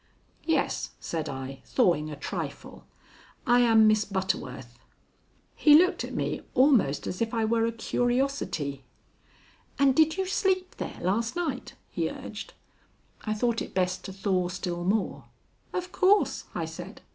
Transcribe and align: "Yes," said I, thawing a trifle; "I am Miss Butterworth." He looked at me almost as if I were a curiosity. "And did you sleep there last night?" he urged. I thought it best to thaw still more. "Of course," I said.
"Yes," 0.47 0.93
said 0.99 1.29
I, 1.29 1.61
thawing 1.63 2.09
a 2.09 2.15
trifle; 2.15 2.87
"I 3.45 3.59
am 3.59 3.85
Miss 3.85 4.03
Butterworth." 4.03 4.79
He 5.55 5.75
looked 5.77 6.03
at 6.03 6.15
me 6.15 6.41
almost 6.55 7.05
as 7.05 7.21
if 7.21 7.35
I 7.35 7.45
were 7.45 7.65
a 7.67 7.71
curiosity. 7.71 8.83
"And 9.77 9.93
did 9.95 10.17
you 10.17 10.25
sleep 10.25 10.77
there 10.77 10.97
last 11.03 11.35
night?" 11.35 11.75
he 11.91 12.09
urged. 12.09 12.55
I 13.25 13.35
thought 13.35 13.61
it 13.61 13.75
best 13.75 14.03
to 14.05 14.11
thaw 14.11 14.47
still 14.47 14.83
more. 14.83 15.25
"Of 15.71 15.91
course," 15.91 16.45
I 16.55 16.65
said. 16.65 17.01